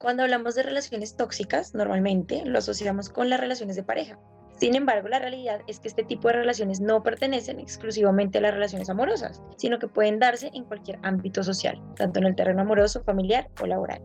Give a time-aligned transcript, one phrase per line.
[0.00, 4.16] Cuando hablamos de relaciones tóxicas, normalmente lo asociamos con las relaciones de pareja.
[4.56, 8.54] Sin embargo, la realidad es que este tipo de relaciones no pertenecen exclusivamente a las
[8.54, 13.02] relaciones amorosas, sino que pueden darse en cualquier ámbito social, tanto en el terreno amoroso,
[13.02, 14.00] familiar o laboral.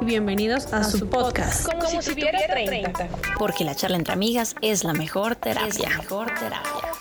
[0.00, 1.66] Bienvenidos a, su, podcast.
[1.68, 3.08] Como, si, tuviera 30.
[3.40, 5.68] Porque la charla entre amigas es la mejor terapia.
[5.68, 6.91] Es la mejor terapia.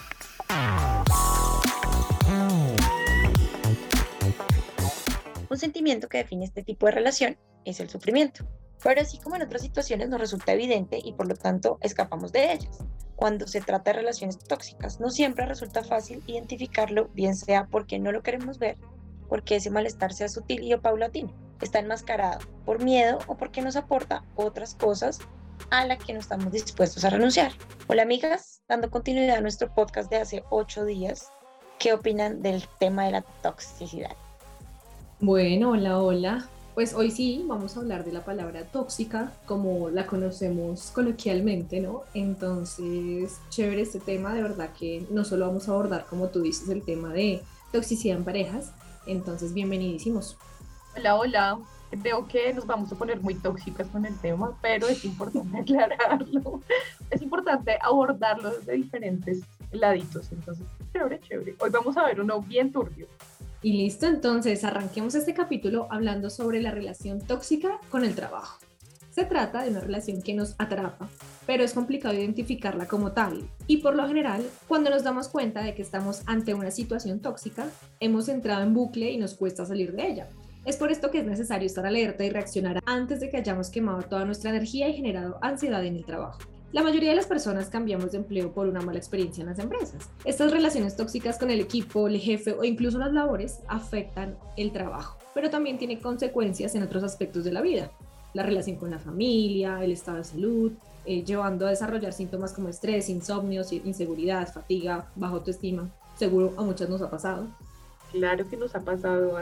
[5.52, 8.46] Un sentimiento que define este tipo de relación es el sufrimiento.
[8.82, 12.54] Pero así como en otras situaciones nos resulta evidente y por lo tanto escapamos de
[12.54, 12.80] ellas.
[13.18, 18.14] Cuando se trata de relaciones tóxicas, no siempre resulta fácil identificarlo, bien sea porque no
[18.14, 18.78] lo queremos ver,
[19.28, 23.76] porque ese malestar sea sutil y o paulatino, está enmascarado por miedo o porque nos
[23.76, 25.20] aporta otras cosas
[25.70, 27.52] a las que no estamos dispuestos a renunciar.
[27.88, 31.30] Hola amigas, dando continuidad a nuestro podcast de hace ocho días,
[31.78, 34.16] ¿qué opinan del tema de la toxicidad?
[35.24, 36.48] Bueno, hola, hola.
[36.74, 42.02] Pues hoy sí vamos a hablar de la palabra tóxica como la conocemos coloquialmente, ¿no?
[42.16, 46.70] Entonces, chévere este tema, de verdad que no solo vamos a abordar, como tú dices,
[46.70, 48.74] el tema de toxicidad en parejas,
[49.06, 50.38] entonces bienvenidísimos.
[50.98, 51.60] Hola, hola.
[51.92, 56.62] Veo que nos vamos a poner muy tóxicas con el tema, pero es importante aclararlo.
[57.12, 59.42] Es importante abordarlo desde diferentes
[59.72, 60.32] laditos.
[60.32, 61.56] Entonces, chévere, chévere.
[61.60, 63.06] Hoy vamos a ver uno bien turbio.
[63.64, 68.58] Y listo, entonces arranquemos este capítulo hablando sobre la relación tóxica con el trabajo.
[69.12, 71.10] Se trata de una relación que nos atrapa,
[71.46, 73.44] pero es complicado identificarla como tal.
[73.68, 77.68] Y por lo general, cuando nos damos cuenta de que estamos ante una situación tóxica,
[78.00, 80.30] hemos entrado en bucle y nos cuesta salir de ella.
[80.66, 84.02] Es por esto que es necesario estar alerta y reaccionar antes de que hayamos quemado
[84.04, 86.40] toda nuestra energía y generado ansiedad en el trabajo.
[86.74, 90.10] La mayoría de las personas cambiamos de empleo por una mala experiencia en las empresas.
[90.24, 95.18] Estas relaciones tóxicas con el equipo, el jefe o incluso las labores afectan el trabajo,
[95.34, 97.92] pero también tiene consecuencias en otros aspectos de la vida.
[98.34, 100.72] La relación con la familia, el estado de salud,
[101.04, 105.90] eh, llevando a desarrollar síntomas como estrés, insomnio, inseguridad, fatiga, baja autoestima.
[106.16, 107.48] Seguro a muchas nos ha pasado.
[108.14, 109.38] Claro que nos ha pasado.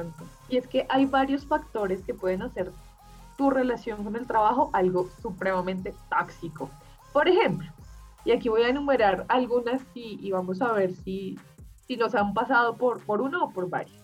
[0.49, 2.71] Y es que hay varios factores que pueden hacer
[3.37, 6.71] tu relación con el trabajo algo supremamente tóxico.
[7.13, 7.67] Por ejemplo,
[8.25, 11.37] y aquí voy a enumerar algunas y, vamos a ver si,
[11.87, 14.03] si nos han pasado por, por uno o por varias.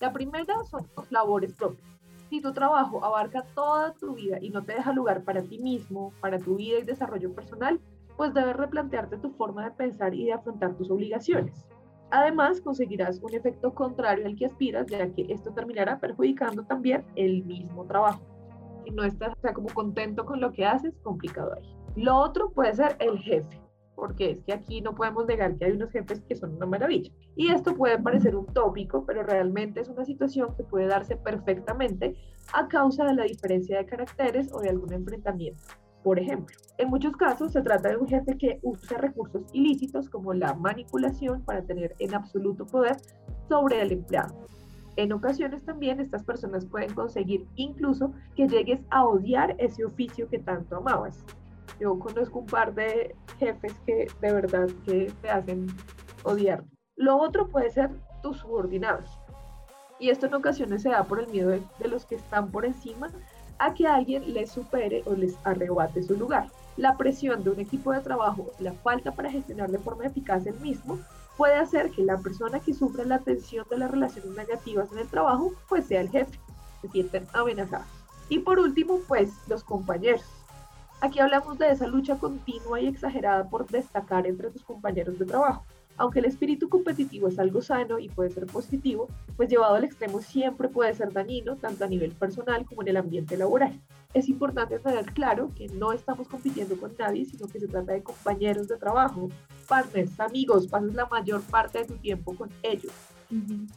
[0.00, 1.86] La primera son los labores propias.
[2.30, 6.12] Si tu trabajo abarca toda tu vida y no te deja lugar para ti mismo,
[6.20, 7.80] para tu vida y desarrollo personal,
[8.16, 11.66] pues debes replantearte tu forma de pensar y de afrontar tus obligaciones.
[12.10, 17.44] Además, conseguirás un efecto contrario al que aspiras, ya que esto terminará perjudicando también el
[17.44, 18.20] mismo trabajo.
[18.84, 21.79] Si no estás como contento con lo que haces, complicado ahí.
[21.96, 23.60] Lo otro puede ser el jefe,
[23.94, 27.10] porque es que aquí no podemos negar que hay unos jefes que son una maravilla.
[27.36, 32.16] Y esto puede parecer un tópico, pero realmente es una situación que puede darse perfectamente
[32.52, 35.62] a causa de la diferencia de caracteres o de algún enfrentamiento.
[36.02, 40.32] Por ejemplo, en muchos casos se trata de un jefe que usa recursos ilícitos como
[40.32, 42.96] la manipulación para tener en absoluto poder
[43.48, 44.34] sobre el empleado.
[44.96, 50.38] En ocasiones también estas personas pueden conseguir incluso que llegues a odiar ese oficio que
[50.38, 51.24] tanto amabas.
[51.78, 55.66] Yo conozco un par de jefes que de verdad que te hacen
[56.24, 56.64] odiar.
[56.96, 57.90] Lo otro puede ser
[58.22, 59.08] tus subordinados.
[59.98, 63.10] Y esto en ocasiones se da por el miedo de, los que están por encima
[63.58, 66.48] a que alguien les supere o les arrebate su lugar.
[66.76, 70.58] La presión de un equipo de trabajo, la falta para gestionar de forma eficaz el
[70.60, 70.98] mismo,
[71.36, 75.08] puede hacer que la persona que sufre la tensión de las relaciones negativas en el
[75.08, 76.38] trabajo, pues sea el jefe,
[76.80, 77.86] se sienten amenazados.
[78.30, 80.24] Y por último, pues los compañeros.
[81.02, 85.64] Aquí hablamos de esa lucha continua y exagerada por destacar entre tus compañeros de trabajo.
[85.96, 90.20] Aunque el espíritu competitivo es algo sano y puede ser positivo, pues llevado al extremo
[90.20, 93.80] siempre puede ser dañino, tanto a nivel personal como en el ambiente laboral.
[94.12, 98.02] Es importante tener claro que no estamos compitiendo con nadie, sino que se trata de
[98.02, 99.30] compañeros de trabajo,
[99.68, 102.92] partners, amigos, pasas la mayor parte de tu tiempo con ellos.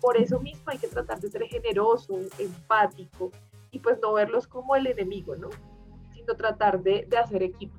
[0.01, 3.31] Por eso mismo hay que tratar de ser generoso, empático
[3.71, 5.49] y pues no verlos como el enemigo, ¿no?
[6.25, 7.75] Tratar de, de hacer equipo.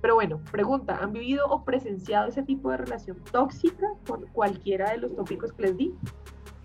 [0.00, 4.98] Pero bueno, pregunta, ¿han vivido o presenciado ese tipo de relación tóxica con cualquiera de
[4.98, 5.94] los tópicos que les di?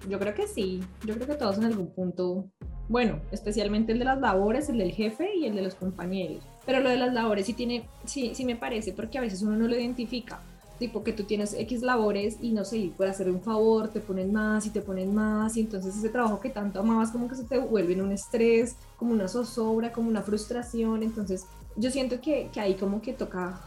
[0.07, 2.45] Yo creo que sí, yo creo que todos en algún punto,
[2.89, 6.43] bueno, especialmente el de las labores, el del jefe y el de los compañeros.
[6.65, 9.55] Pero lo de las labores sí tiene, sí, sí me parece, porque a veces uno
[9.55, 10.39] no lo identifica
[10.79, 14.33] tipo que tú tienes X labores y no sé, por hacer un favor te ponen
[14.33, 17.43] más y te ponen más y entonces ese trabajo que tanto amabas como que se
[17.43, 22.49] te vuelve en un estrés, como una zozobra, como una frustración, entonces yo siento que,
[22.53, 23.59] que ahí como que toca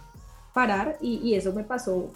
[0.52, 2.10] parar y, y, eso me pasó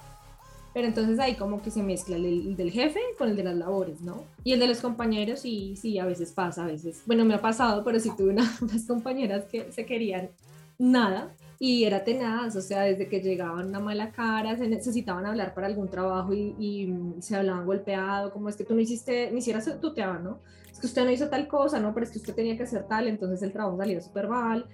[0.72, 4.00] Pero entonces ahí como que se mezcla el, del jefe con el de las labores,
[4.00, 4.22] ¿no?
[4.44, 7.02] Y el de los compañeros, sí, sí, a veces pasa, a veces.
[7.06, 8.30] Bueno, me ha pasado, pero sí tuve
[8.62, 10.30] unas compañeras que se querían
[10.78, 15.54] nada y era tenaz, o sea, desde que llegaban una mala cara, se necesitaban hablar
[15.54, 19.42] para algún trabajo y, y se hablaban golpeado, como es que tú no hiciste, ni
[19.42, 20.40] siquiera se tuteaban, ¿no?
[20.72, 21.92] Es que usted no hizo tal cosa, ¿no?
[21.92, 24.66] Pero es que usted tenía que hacer tal, entonces el trabajo salía súper mal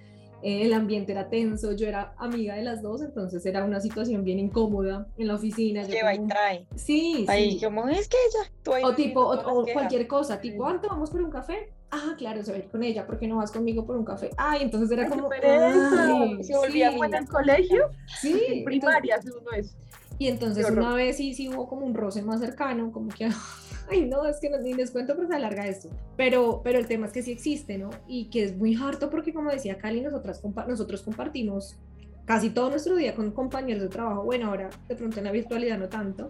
[0.43, 4.23] eh, el ambiente era tenso, yo era amiga de las dos, entonces era una situación
[4.23, 5.83] bien incómoda en la oficina.
[5.83, 6.67] Lleva y trae.
[6.75, 7.65] Sí, ahí, sí.
[7.65, 11.31] como es que ella, tú O tipo, o, cualquier cosa, tipo, antes vamos por un
[11.31, 11.73] café.
[11.89, 14.03] Ah, claro, se va a ir con ella, ¿por qué no vas conmigo por un
[14.03, 14.29] café?
[14.35, 15.29] Ay, entonces era como.
[15.31, 16.97] Ay, ¿Se volvía sí.
[16.97, 17.89] buena en el colegio?
[18.19, 18.41] Sí.
[18.47, 19.75] En primaria, uno es.
[20.19, 23.29] Y entonces una vez sí, sí hubo como un roce más cercano, como que
[23.89, 26.87] ay no, es que no, ni les cuento porque se alarga esto, pero, pero el
[26.87, 27.91] tema es que sí existe, ¿no?
[28.07, 31.77] Y que es muy harto porque como decía Cali, nosotras, nosotros compartimos
[32.25, 35.77] casi todo nuestro día con compañeros de trabajo, bueno, ahora de pronto en la virtualidad
[35.77, 36.29] no tanto,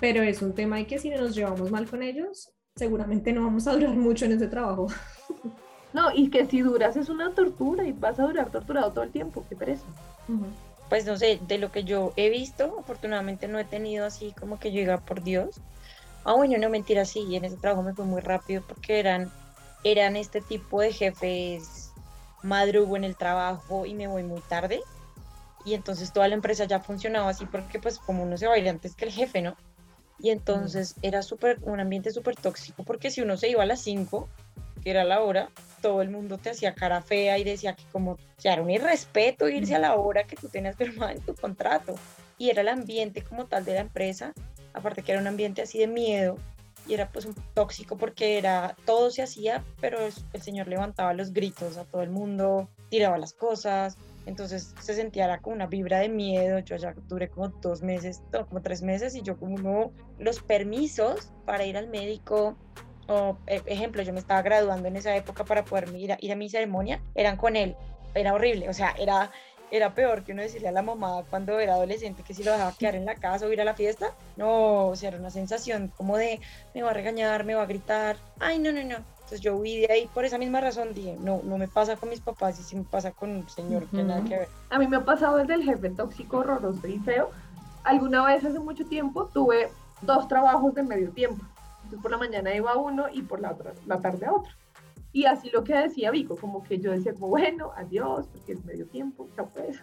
[0.00, 3.66] pero es un tema y que si nos llevamos mal con ellos, seguramente no vamos
[3.66, 4.88] a durar mucho en ese trabajo.
[5.94, 9.10] No, y que si duras es una tortura y vas a durar torturado todo el
[9.10, 9.84] tiempo, qué pereza.
[10.88, 14.58] Pues no sé, de lo que yo he visto, afortunadamente no he tenido así como
[14.58, 15.60] que llega por Dios,
[16.24, 19.30] Ah, bueno, no mentira, sí, en ese trabajo me fue muy rápido porque eran,
[19.82, 21.92] eran este tipo de jefes
[22.42, 24.80] madrugo en el trabajo y me voy muy tarde.
[25.64, 28.58] Y entonces toda la empresa ya funcionaba así porque pues como uno se va a
[28.58, 29.56] ir antes que el jefe, ¿no?
[30.22, 33.82] Y entonces era súper, un ambiente súper tóxico porque si uno se iba a las
[33.82, 34.28] 5,
[34.82, 35.50] que era la hora,
[35.82, 39.48] todo el mundo te hacía cara fea y decía que como ya era un irrespeto
[39.48, 41.96] irse a la hora que tú tenías firmada en tu contrato.
[42.38, 44.32] Y era el ambiente como tal de la empresa
[44.74, 46.36] aparte que era un ambiente así de miedo
[46.86, 51.32] y era pues un tóxico porque era todo se hacía, pero el señor levantaba los
[51.32, 53.96] gritos a todo el mundo, tiraba las cosas,
[54.26, 58.62] entonces se sentía como una vibra de miedo, yo ya duré como dos meses, como
[58.62, 62.56] tres meses y yo como no, los permisos para ir al médico,
[63.08, 66.32] o e, ejemplo, yo me estaba graduando en esa época para poder ir a, ir
[66.32, 67.76] a mi ceremonia, eran con él,
[68.14, 69.30] era horrible, o sea, era
[69.72, 72.76] era peor que uno decirle a la mamá cuando era adolescente que si lo dejaba
[72.78, 74.14] quedar en la casa o ir a la fiesta.
[74.36, 76.40] No, o sea, era una sensación como de
[76.74, 78.18] me va a regañar, me va a gritar.
[78.38, 79.02] Ay, no, no, no.
[79.32, 80.92] Entonces yo huí de ahí por esa misma razón.
[80.92, 83.86] Dije, no, no me pasa con mis papás y sí me pasa con un señor
[83.86, 84.48] que nada que ver.
[84.68, 87.30] A mí me ha pasado desde el jefe tóxico, horroroso y feo.
[87.82, 89.70] Alguna vez hace mucho tiempo tuve
[90.02, 91.42] dos trabajos de medio tiempo.
[91.76, 94.52] Entonces por la mañana iba a uno y por la, otra, la tarde a otro.
[95.12, 98.62] Y así lo que decía Vico, como que yo decía como, bueno, adiós, porque es
[98.66, 99.80] medio tiempo, chao pues.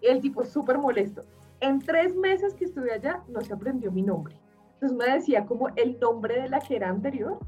[0.00, 1.24] y el tipo súper molesto.
[1.60, 4.34] En tres meses que estuve allá, no se aprendió mi nombre.
[4.74, 7.38] Entonces me decía como el nombre de la que era anterior.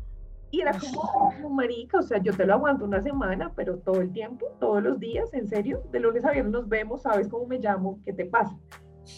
[0.50, 4.12] Y era como, marica, o sea, yo te lo aguanto una semana, pero todo el
[4.12, 7.58] tiempo, todos los días, en serio, de lunes a viernes nos vemos, sabes cómo me
[7.58, 8.56] llamo, qué te pasa.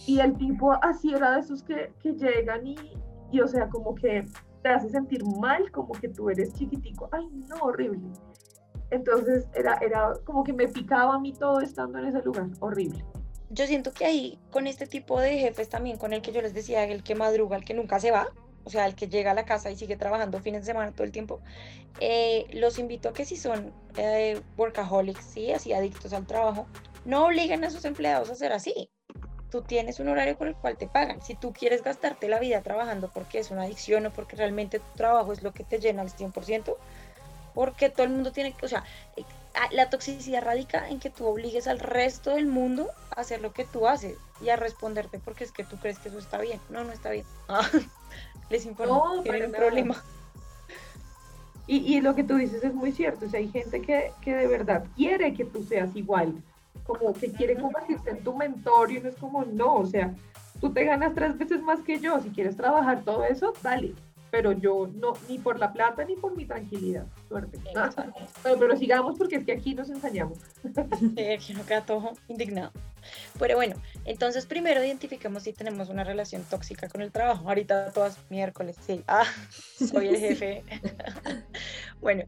[0.07, 2.77] Y el tipo así era de esos que, que llegan y,
[3.31, 4.27] y, o sea, como que
[4.63, 7.09] te hace sentir mal, como que tú eres chiquitico.
[7.13, 8.01] Ay, no, horrible.
[8.91, 13.05] Entonces era, era como que me picaba a mí todo estando en ese lugar, horrible.
[13.49, 16.55] Yo siento que ahí, con este tipo de jefes también, con el que yo les
[16.55, 18.29] decía, el que madruga, el que nunca se va,
[18.65, 21.05] o sea, el que llega a la casa y sigue trabajando fines de semana todo
[21.05, 21.41] el tiempo,
[22.01, 26.67] eh, los invito a que si son eh, workaholics, sí, así adictos al trabajo,
[27.05, 28.91] no obliguen a sus empleados a ser así
[29.53, 31.21] tú tienes un horario con el cual te pagan.
[31.21, 34.97] Si tú quieres gastarte la vida trabajando porque es una adicción o porque realmente tu
[34.97, 36.79] trabajo es lo que te llena al 100%,
[37.55, 38.85] porque todo el mundo tiene que, o sea,
[39.17, 39.25] eh,
[39.71, 43.65] la toxicidad radica en que tú obligues al resto del mundo a hacer lo que
[43.65, 46.61] tú haces y a responderte porque es que tú crees que eso está bien.
[46.71, 47.27] No, no está bien.
[47.49, 47.69] Ah,
[48.51, 50.03] les importa, no, tienen un problema.
[51.67, 54.35] Y, y, lo que tú dices es muy cierto, o sea, hay gente que, que
[54.35, 56.35] de verdad quiere que tú seas igual,
[56.85, 60.15] como que quiere convertirse en tu mentor y uno es como, no, o sea,
[60.61, 63.95] tú te ganas tres veces más que yo, si quieres trabajar todo eso, dale,
[64.33, 67.61] pero yo no, ni por la plata ni por mi tranquilidad, suerte.
[68.43, 70.39] pero, sigamos porque es que aquí nos ensañamos.
[71.35, 72.73] aquí no queda todo indignado.
[73.39, 77.47] Pero bueno, entonces primero identifiquemos si tenemos una relación tóxica con el trabajo.
[77.47, 79.05] Ahorita todas miércoles, sí.
[79.13, 79.27] Ah,
[79.77, 80.65] soy el jefe.
[82.01, 82.25] bueno,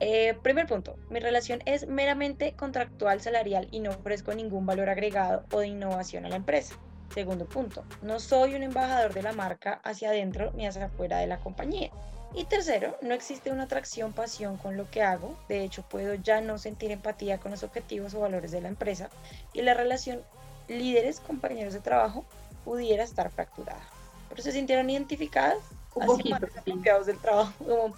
[0.00, 5.46] eh, primer punto, mi relación es meramente contractual salarial y no ofrezco ningún valor agregado
[5.52, 6.78] o de innovación a la empresa.
[7.12, 11.26] Segundo punto, no soy un embajador de la marca hacia adentro ni hacia afuera de
[11.26, 11.90] la compañía.
[12.34, 15.38] Y tercero, no existe una atracción, pasión con lo que hago.
[15.48, 19.08] De hecho, puedo ya no sentir empatía con los objetivos o valores de la empresa
[19.54, 20.22] y la relación
[20.68, 22.24] líderes, compañeros de trabajo
[22.64, 23.80] pudiera estar fracturada.
[24.28, 25.58] ¿Pero se sintieron identificadas?
[25.94, 27.94] Un poquito, apropiados del trabajo, como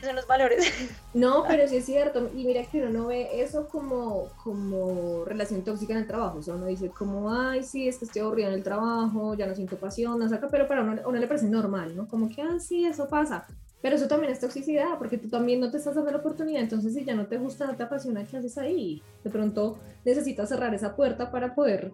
[0.00, 0.64] son los valores.
[1.14, 2.30] No, pero sí es cierto.
[2.34, 6.38] Y mira que uno no ve eso como, como relación tóxica en el trabajo.
[6.38, 9.46] O sea, uno dice como, ay, sí, es que estoy aburrida en el trabajo, ya
[9.46, 12.06] no siento pasión, no saca, pero para uno, uno le parece normal, ¿no?
[12.06, 13.46] Como que, ah, sí, eso pasa.
[13.82, 16.62] Pero eso también es toxicidad, porque tú también no te estás dando la oportunidad.
[16.62, 19.02] Entonces, si ya no te gusta, no te apasiona, ¿qué haces ahí?
[19.22, 21.92] De pronto necesitas cerrar esa puerta para poder.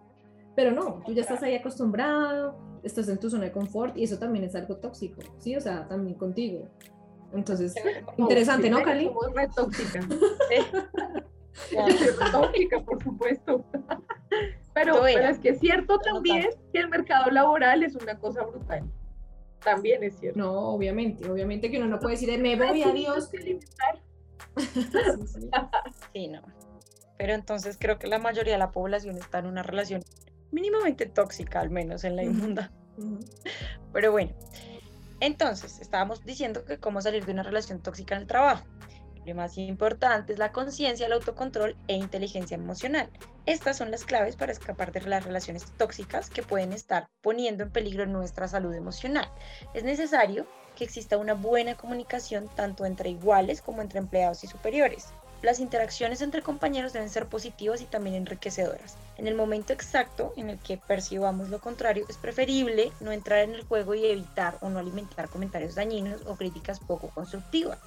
[0.55, 4.19] Pero no, tú ya estás ahí acostumbrado, estás en tu zona de confort y eso
[4.19, 5.57] también es algo tóxico, ¿sí?
[5.57, 6.69] O sea, también contigo.
[7.33, 7.75] Entonces,
[8.19, 9.11] Interesante, ¿no, Cali?
[9.15, 9.49] Soy re
[12.31, 13.65] tóxica, por supuesto.
[14.75, 18.19] Pero, pero es que es cierto Pero no también que el mercado laboral es una
[18.19, 18.85] cosa brutal.
[19.63, 20.39] También es cierto.
[20.39, 23.31] no, obviamente, obviamente que uno no puede decir, me voy, adiós.
[24.59, 24.79] Sí,
[25.27, 25.51] sí.
[26.13, 26.43] Sí, no.
[27.17, 30.03] Pero entonces creo que la mayoría de la población está en una relación
[30.53, 32.71] mínimamente tóxica, al menos en la inmunda.
[33.93, 34.33] Pero bueno,
[35.21, 38.65] entonces estábamos diciendo que cómo salir de una relación tóxica en el trabajo.
[39.25, 43.09] Lo más importante es la conciencia, el autocontrol e inteligencia emocional.
[43.47, 47.71] Estas son las claves para escapar de las relaciones tóxicas que pueden estar poniendo en
[47.71, 49.31] peligro nuestra salud emocional.
[49.75, 55.13] Es necesario que exista una buena comunicación tanto entre iguales como entre empleados y superiores.
[55.43, 58.97] Las interacciones entre compañeros deben ser positivas y también enriquecedoras.
[59.17, 63.55] En el momento exacto en el que percibamos lo contrario, es preferible no entrar en
[63.55, 67.79] el juego y evitar o no alimentar comentarios dañinos o críticas poco constructivas.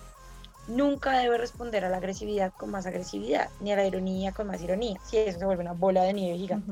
[0.67, 4.61] Nunca debe responder a la agresividad con más agresividad, ni a la ironía con más
[4.61, 6.71] ironía, si eso se vuelve una bola de nieve gigante.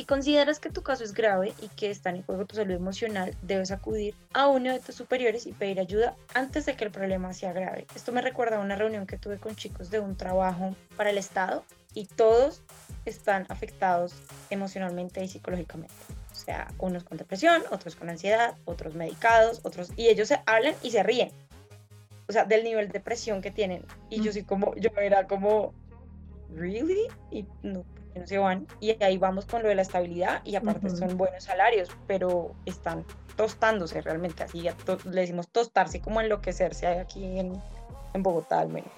[0.00, 3.36] Si consideras que tu caso es grave y que está en juego tu salud emocional,
[3.42, 7.34] debes acudir a uno de tus superiores y pedir ayuda antes de que el problema
[7.34, 7.86] sea grave.
[7.94, 11.18] Esto me recuerda a una reunión que tuve con chicos de un trabajo para el
[11.18, 12.62] Estado y todos
[13.04, 14.14] están afectados
[14.48, 15.92] emocionalmente y psicológicamente.
[16.32, 19.92] O sea, unos con depresión, otros con ansiedad, otros medicados, otros...
[19.96, 21.30] Y ellos se hablan y se ríen.
[22.26, 23.84] O sea, del nivel de presión que tienen.
[24.08, 24.32] Y yo Mm.
[24.32, 25.74] soy como, yo era como,
[26.54, 27.06] ¿really?
[27.30, 28.66] Y no, ¿por qué no se van?
[28.80, 30.96] Y ahí vamos con lo de la estabilidad y aparte Ujú.
[30.96, 33.04] son buenos salarios, pero están
[33.36, 37.52] tostándose realmente, así ya to- le decimos tostarse como enloquecerse aquí en,
[38.14, 38.90] en Bogotá al menos.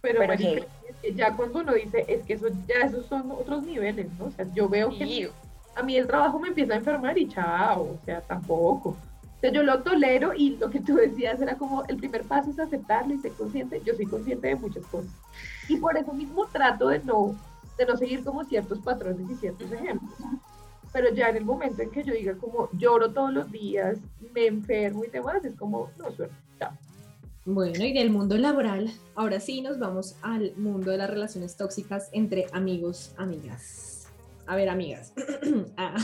[0.00, 0.66] Pero, Pero marica, heavy.
[0.88, 4.26] es que ya cuando uno dice, es que eso, ya esos son otros niveles, ¿no?
[4.26, 5.28] O sea, yo veo que Y
[5.76, 8.90] a mí el trabajo me empieza a enfermar y chao, o sea, tampoco.
[8.90, 12.50] O sea, yo lo tolero y lo que tú decías era como el primer paso
[12.50, 13.80] es aceptarlo y ser consciente.
[13.84, 15.10] Yo soy consciente de muchas cosas.
[15.68, 17.34] Y por eso mismo trato de no,
[17.76, 20.12] de no seguir como ciertos patrones y ciertos ejemplos.
[20.92, 23.98] Pero ya en el momento en que yo diga como lloro todos los días,
[24.32, 26.34] me enfermo y demás, es como, no, suerte.
[27.46, 32.08] Bueno, y del mundo laboral, ahora sí nos vamos al mundo de las relaciones tóxicas
[32.12, 34.08] entre amigos, amigas.
[34.46, 35.12] A ver, amigas.
[35.76, 35.96] Ah.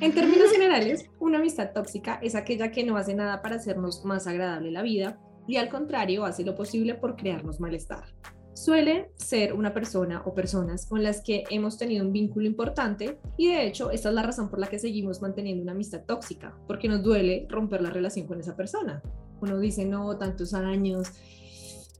[0.00, 4.26] En términos generales, una amistad tóxica es aquella que no hace nada para hacernos más
[4.26, 8.04] agradable la vida y al contrario hace lo posible por crearnos malestar.
[8.54, 13.48] Suele ser una persona o personas con las que hemos tenido un vínculo importante y
[13.48, 16.86] de hecho esta es la razón por la que seguimos manteniendo una amistad tóxica, porque
[16.86, 19.02] nos duele romper la relación con esa persona.
[19.40, 21.08] Uno dice, no, tantos años,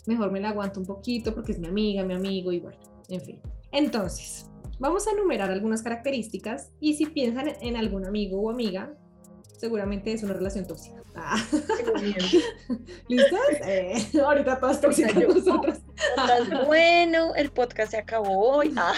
[0.06, 2.78] mejor me la aguanto un poquito porque es mi amiga, mi amigo y bueno,
[3.09, 3.40] en fin.
[3.73, 8.94] Entonces, vamos a enumerar algunas características y si piensan en algún amigo o amiga,
[9.56, 11.01] seguramente es una relación tóxica.
[11.14, 11.37] Ah.
[13.09, 13.40] ¿Listas?
[13.64, 15.81] Eh, ahorita todas tóxicas nosotras.
[16.16, 18.75] Otras, bueno, el podcast se acabó hoy.
[18.76, 18.95] Ah,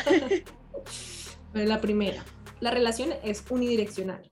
[1.53, 2.25] Bueno, la primera,
[2.61, 4.31] la relación es unidireccional.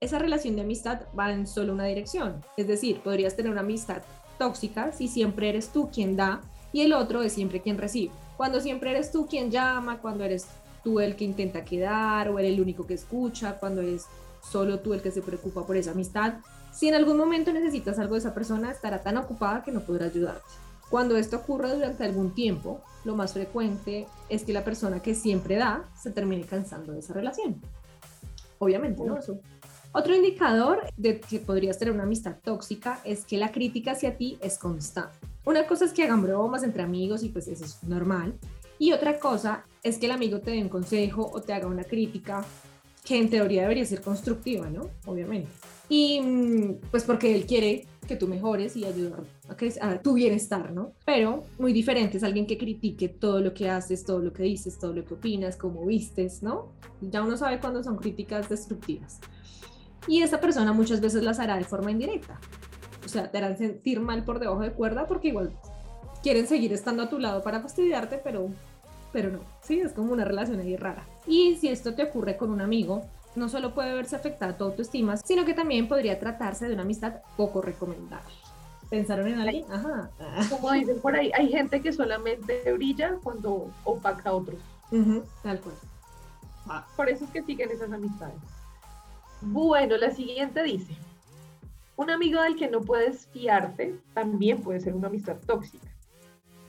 [0.00, 2.44] Esa relación de amistad va en solo una dirección.
[2.56, 4.02] Es decir, podrías tener una amistad
[4.38, 6.40] tóxica si siempre eres tú quien da
[6.72, 8.12] y el otro es siempre quien recibe.
[8.36, 10.46] Cuando siempre eres tú quien llama, cuando eres
[10.82, 14.06] tú el que intenta quedar o eres el único que escucha, cuando eres
[14.42, 16.34] solo tú el que se preocupa por esa amistad.
[16.72, 20.06] Si en algún momento necesitas algo de esa persona, estará tan ocupada que no podrá
[20.06, 20.42] ayudarte.
[20.88, 25.56] Cuando esto ocurra durante algún tiempo, lo más frecuente es que la persona que siempre
[25.56, 27.60] da se termine cansando de esa relación.
[28.58, 29.16] Obviamente, ¿no?
[29.16, 29.40] Eso.
[29.92, 34.38] Otro indicador de que podrías tener una amistad tóxica es que la crítica hacia ti
[34.40, 35.16] es constante.
[35.44, 38.34] Una cosa es que hagan bromas entre amigos y pues eso es normal.
[38.78, 41.84] Y otra cosa es que el amigo te dé un consejo o te haga una
[41.84, 42.44] crítica
[43.04, 44.90] que en teoría debería ser constructiva, ¿no?
[45.06, 45.50] Obviamente.
[45.90, 50.72] Y mm, pues porque él quiere que tú mejores y ayudar a, a tu bienestar,
[50.72, 50.92] ¿no?
[51.04, 54.78] Pero muy diferente es alguien que critique todo lo que haces, todo lo que dices,
[54.78, 56.72] todo lo que opinas, cómo vistes, ¿no?
[57.02, 59.18] Ya uno sabe cuándo son críticas destructivas.
[60.06, 62.40] Y esa persona muchas veces las hará de forma indirecta.
[63.04, 65.52] O sea, te harán sentir mal por debajo de cuerda porque igual
[66.22, 68.48] quieren seguir estando a tu lado para fastidiarte, pero,
[69.12, 69.40] pero no.
[69.62, 71.06] Sí, es como una relación ahí rara.
[71.26, 73.02] Y si esto te ocurre con un amigo,
[73.36, 77.14] no solo puede verse afectada tu autoestima, sino que también podría tratarse de una amistad
[77.36, 78.32] poco recomendable.
[78.88, 79.64] ¿Pensaron en alguien?
[79.70, 80.10] Ajá.
[80.50, 84.58] Como dicen por ahí, hay gente que solamente brilla cuando opaca a otros.
[85.42, 85.74] tal cual.
[86.66, 86.86] Ah.
[86.96, 88.40] Por eso es que siguen esas amistades.
[89.42, 90.94] Bueno, la siguiente dice,
[91.96, 95.86] un amigo del que no puedes fiarte también puede ser una amistad tóxica.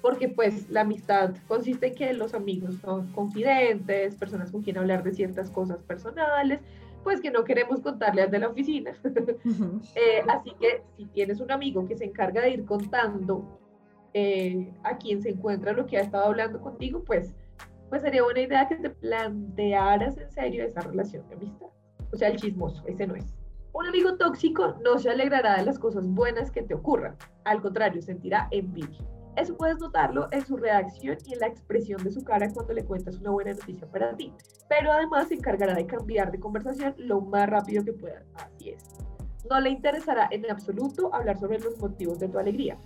[0.01, 5.03] Porque pues la amistad consiste en que los amigos son confidentes, personas con quien hablar
[5.03, 6.59] de ciertas cosas personales,
[7.03, 8.93] pues que no queremos contarle al de la oficina.
[9.95, 13.59] Eh, así que si tienes un amigo que se encarga de ir contando
[14.13, 17.33] eh, a quien se encuentra lo que ha estado hablando contigo, pues,
[17.89, 21.67] pues sería buena idea que te plantearas en serio esa relación de amistad.
[22.11, 23.33] O sea, el chismoso, ese no es.
[23.73, 27.15] Un amigo tóxico no se alegrará de las cosas buenas que te ocurran,
[27.45, 28.99] al contrario, sentirá envidia.
[29.35, 32.83] Eso puedes notarlo en su reacción y en la expresión de su cara cuando le
[32.83, 34.33] cuentas una buena noticia para ti.
[34.67, 38.23] Pero además se encargará de cambiar de conversación lo más rápido que pueda.
[38.35, 38.83] Así es.
[39.49, 42.77] No le interesará en absoluto hablar sobre los motivos de tu alegría.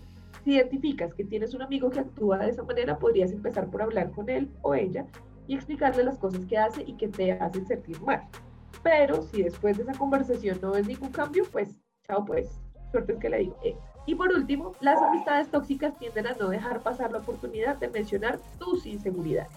[0.43, 4.11] Si identificas que tienes un amigo que actúa de esa manera, podrías empezar por hablar
[4.11, 5.07] con él o ella
[5.47, 8.21] y explicarle las cosas que hace y que te hacen sentir mal.
[8.83, 11.75] Pero si después de esa conversación no ves ningún cambio, pues
[12.07, 12.61] chao pues,
[12.91, 13.57] suerte es que le digo.
[13.63, 13.75] Eh,
[14.05, 18.39] y por último, las amistades tóxicas tienden a no dejar pasar la oportunidad de mencionar
[18.59, 19.51] tus inseguridades.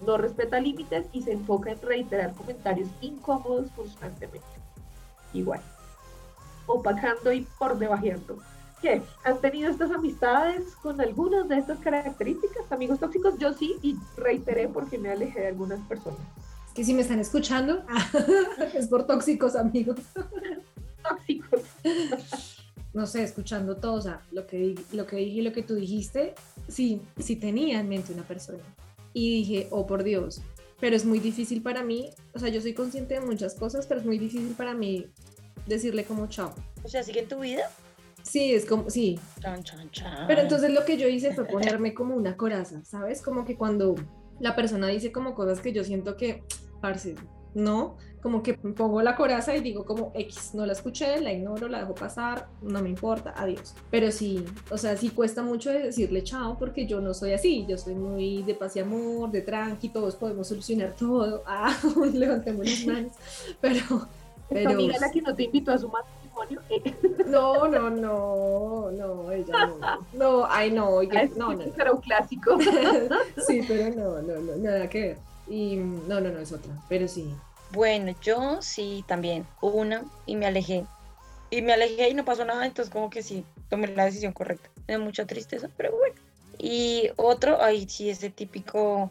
[0.00, 4.46] No respeta límites y se enfoca en reiterar comentarios incómodos constantemente.
[5.34, 5.60] Igual.
[6.66, 8.38] Opacando y por debajeando.
[8.80, 9.02] ¿Qué?
[9.24, 13.36] ¿Has tenido estas amistades con algunas de estas características, amigos tóxicos?
[13.38, 16.20] Yo sí, y reiteré porque me alejé de algunas personas.
[16.74, 17.82] Que si me están escuchando,
[18.74, 19.98] es por tóxicos, amigos.
[21.02, 21.62] tóxicos
[22.94, 25.74] no sé, escuchando todo, o sea, lo que, lo que dije y lo que tú
[25.74, 26.34] dijiste,
[26.68, 28.62] sí, sí tenía en mente una persona.
[29.12, 30.40] Y dije, oh por Dios,
[30.80, 34.00] pero es muy difícil para mí, o sea, yo soy consciente de muchas cosas, pero
[34.00, 35.06] es muy difícil para mí
[35.66, 36.54] decirle como chao.
[36.82, 37.70] O sea, ¿sigue en tu vida?
[38.22, 39.18] Sí, es como, sí.
[40.26, 43.22] Pero entonces lo que yo hice fue ponerme como una coraza, ¿sabes?
[43.22, 43.94] Como que cuando
[44.38, 46.42] la persona dice como cosas que yo siento que,
[46.80, 47.14] parce,
[47.54, 51.68] no, como que pongo la coraza y digo como X, no la escuché, la ignoro,
[51.68, 53.74] la dejo pasar, no me importa, adiós.
[53.90, 57.78] Pero sí, o sea, sí cuesta mucho decirle chao porque yo no soy así, yo
[57.78, 61.74] soy muy de paz y amor, de tranqui, todos podemos solucionar todo, ah,
[62.12, 63.12] levantemos las manos,
[63.60, 64.08] pero...
[64.48, 66.60] pero amiga la que no te invitó a su matrimonio.
[66.70, 66.94] Eh.
[67.28, 70.06] No, no, no, no, ella no.
[70.14, 71.62] No, ay no, oye, no, no.
[71.62, 72.56] Era un clásico.
[73.46, 75.18] sí, pero no, no, no, nada que ver.
[75.48, 77.34] Y no, no, no, es otra, pero sí.
[77.72, 80.84] Bueno, yo sí también, una y me alejé.
[81.50, 84.70] Y me alejé y no pasó nada, entonces como que sí, tomé la decisión correcta.
[84.86, 86.14] Me da mucha tristeza, pero bueno.
[86.58, 89.10] Y otro, ay, sí, ese típico,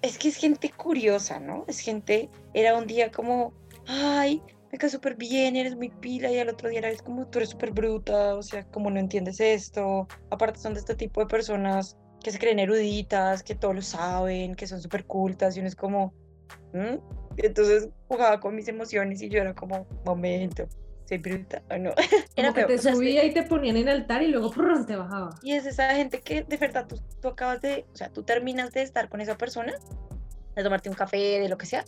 [0.00, 1.64] es que es gente curiosa, ¿no?
[1.66, 3.52] Es gente, era un día como,
[3.86, 7.38] ay, me cae súper bien, eres muy pila, y al otro día eres como, tú
[7.38, 10.08] eres súper bruta, o sea, como no entiendes esto.
[10.30, 14.56] Aparte son de este tipo de personas que se creen eruditas, que todo lo saben,
[14.56, 16.14] que son súper cultas, y uno es como,
[16.72, 16.96] ¿Mm?
[17.36, 20.66] entonces jugaba con mis emociones y yo era como, momento,
[21.06, 21.92] soy bruta o no.
[22.36, 24.50] Era que te subía y te ponían en altar y luego
[24.86, 25.38] te bajaba.
[25.42, 28.72] Y es esa gente que de verdad tú, tú acabas de, o sea, tú terminas
[28.72, 29.74] de estar con esa persona,
[30.56, 31.84] de tomarte un café, de lo que sea,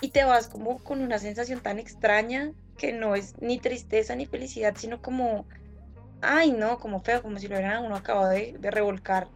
[0.00, 4.24] y te vas como con una sensación tan extraña que no es ni tristeza ni
[4.24, 5.46] felicidad, sino como,
[6.22, 9.28] ay no, como feo, como si lo hubieran uno acabado de, de revolcar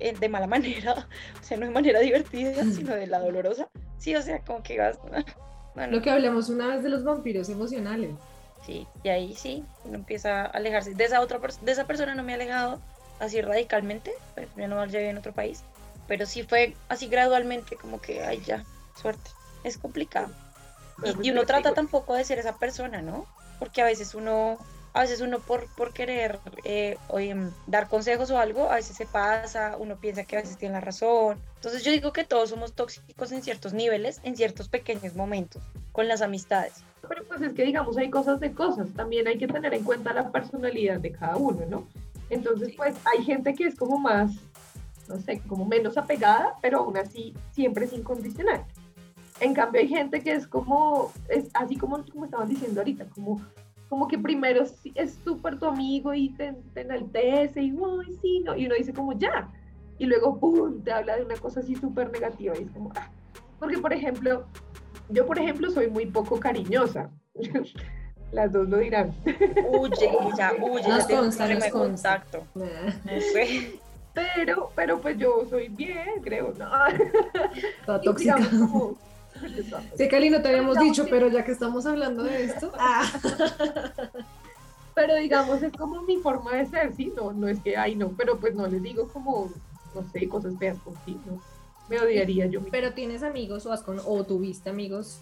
[0.00, 1.06] eh, de mala manera,
[1.40, 3.68] o sea, no de manera divertida, sino de la dolorosa.
[3.98, 4.98] Sí, o sea, como que vas...
[5.90, 8.10] Lo que hablamos una vez de los vampiros emocionales.
[8.66, 10.94] Sí, y ahí sí, uno empieza a alejarse.
[10.94, 12.80] De esa, otra de esa persona no me he alejado
[13.20, 15.62] así radicalmente, pero ya no llegué en otro país,
[16.06, 18.64] pero sí fue así gradualmente como que, ay ya,
[19.00, 19.30] suerte,
[19.64, 20.28] es complicado.
[21.04, 23.26] Y, y uno trata tampoco de ser esa persona, ¿no?
[23.60, 24.58] Porque a veces uno
[24.98, 26.96] a veces uno por, por querer eh,
[27.68, 30.80] dar consejos o algo, a veces se pasa, uno piensa que a veces tiene la
[30.80, 31.38] razón.
[31.54, 36.08] Entonces yo digo que todos somos tóxicos en ciertos niveles, en ciertos pequeños momentos, con
[36.08, 36.82] las amistades.
[37.08, 40.12] Pero pues es que digamos, hay cosas de cosas, también hay que tener en cuenta
[40.12, 41.86] la personalidad de cada uno, ¿no?
[42.28, 44.32] Entonces pues hay gente que es como más,
[45.08, 48.64] no sé, como menos apegada, pero aún así siempre es incondicional.
[49.38, 53.40] En cambio hay gente que es como, es así como, como estaban diciendo ahorita, como
[53.88, 58.56] como que primero es súper tu amigo y te, te, enaltece y, uy, sí, no,
[58.56, 59.48] y uno dice como ya,
[59.98, 63.10] y luego, ¡pum!, te habla de una cosa así súper negativa y es como, ah.
[63.58, 64.46] porque por ejemplo,
[65.08, 67.10] yo por ejemplo soy muy poco cariñosa,
[68.32, 69.14] las dos lo dirán.
[69.24, 73.80] Huye, ya, huye, nos consta, nos contacto, no sé.
[74.14, 76.68] Pero, pero pues yo soy bien, creo, ¿no?
[77.86, 78.36] Toda tóxica.
[79.96, 82.72] Sí, Cali, no te habíamos dicho, pero ya que estamos hablando de esto.
[82.78, 83.04] Ah.
[84.94, 88.10] Pero digamos, es como mi forma de ser, sí, no, no es que, ay, no,
[88.16, 89.48] pero pues no les digo como,
[89.94, 91.40] no sé, cosas feas sí, no.
[91.88, 92.62] Me odiaría yo.
[92.70, 95.20] Pero tienes amigos o, has con, o tuviste amigos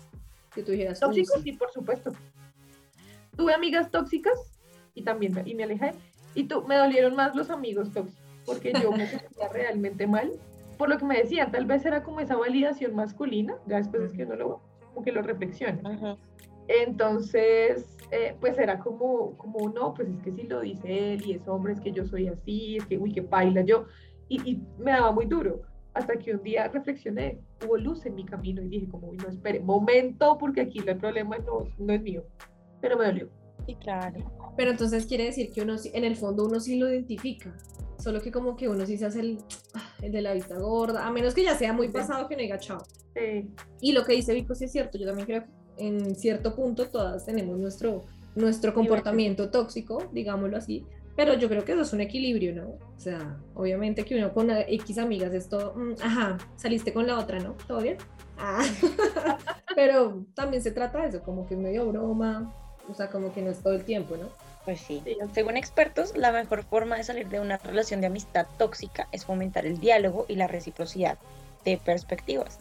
[0.54, 0.98] que tú dijeras.
[0.98, 2.12] Tóxicos, sí, por supuesto.
[3.36, 4.38] Tuve amigas tóxicas
[4.94, 5.92] y también me, y me alejé.
[6.34, 10.32] Y tú, me dolieron más los amigos tóxicos, porque yo me sentía realmente mal.
[10.78, 14.12] Por lo que me decían, tal vez era como esa validación masculina, ya después es
[14.12, 14.60] que uno lo,
[14.92, 16.18] como que lo reflexiona.
[16.68, 21.32] Entonces, eh, pues era como, como, no, pues es que si lo dice él y
[21.32, 23.86] es hombre, es que yo soy así, es que, uy, que baila yo.
[24.28, 25.62] Y, y, me daba muy duro.
[25.94, 29.28] Hasta que un día reflexioné, hubo luz en mi camino y dije como, uy, no,
[29.28, 32.24] espere, momento, porque aquí el problema no, no es mío.
[32.80, 33.30] Pero me dolió.
[33.66, 34.18] Sí, claro.
[34.56, 37.56] Pero entonces quiere decir que uno, en el fondo uno sí lo identifica.
[37.98, 39.38] Solo que como que uno sí se hace el,
[39.74, 42.42] ah, el de la vista gorda, a menos que ya sea muy pasado que no
[42.42, 42.84] diga chao.
[43.14, 43.50] Sí.
[43.80, 46.88] Y lo que dice Vico sí es cierto, yo también creo que en cierto punto
[46.88, 48.02] todas tenemos nuestro,
[48.34, 50.84] nuestro comportamiento tóxico, digámoslo así,
[51.16, 52.68] pero yo creo que eso es un equilibrio, ¿no?
[52.68, 57.18] O sea, obviamente que uno con X amigas es todo, mm, ajá, saliste con la
[57.18, 57.56] otra, ¿no?
[57.66, 57.96] ¿Todo bien?
[58.38, 58.62] Ah.
[59.74, 62.54] pero también se trata de eso, como que es medio broma,
[62.88, 64.28] o sea, como que no es todo el tiempo, ¿no?
[64.66, 65.00] Pues sí.
[65.32, 69.64] Según expertos, la mejor forma de salir de una relación de amistad tóxica es fomentar
[69.64, 71.18] el diálogo y la reciprocidad
[71.64, 72.58] de perspectivas.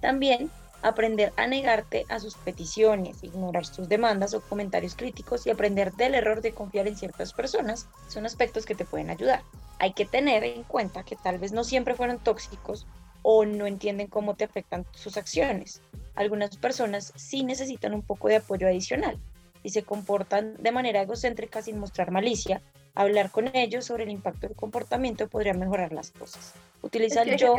[0.00, 0.50] También
[0.82, 6.14] aprender a negarte a sus peticiones, ignorar sus demandas o comentarios críticos y aprender del
[6.14, 9.42] error de confiar en ciertas personas son aspectos que te pueden ayudar.
[9.78, 12.86] Hay que tener en cuenta que tal vez no siempre fueron tóxicos
[13.22, 15.80] o no entienden cómo te afectan sus acciones.
[16.16, 19.18] Algunas personas sí necesitan un poco de apoyo adicional
[19.62, 22.62] y se comportan de manera egocéntrica sin mostrar malicia.
[22.94, 26.54] Hablar con ellos sobre el impacto del comportamiento podría mejorar las cosas.
[26.82, 27.56] Utiliza el yo.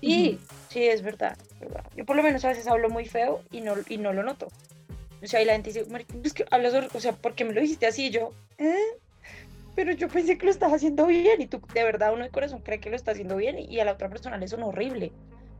[0.00, 0.38] Sí,
[0.68, 1.36] sí, es verdad,
[1.96, 4.48] Yo por lo menos a veces hablo muy feo y no, y no lo noto.
[5.22, 5.86] O sea, y la gente dice,
[6.22, 8.06] es que hablas, o sea, ¿por qué me lo dijiste así?
[8.06, 8.76] Y yo, ¿eh?
[9.74, 12.60] Pero yo pensé que lo estaba haciendo bien y tú de verdad uno de corazón
[12.60, 15.12] cree que lo está haciendo bien y a la otra persona le suena horrible.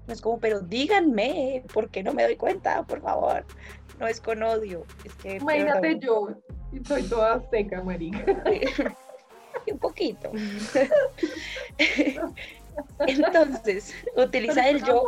[0.07, 2.83] No es como, pero díganme, ¿por qué no me doy cuenta?
[2.85, 3.45] Por favor.
[3.99, 4.85] No es con odio.
[5.05, 6.29] Es que, Imagínate yo,
[6.87, 8.25] soy toda seca, marica.
[9.73, 10.31] un poquito.
[13.07, 15.03] Entonces, utiliza el yo,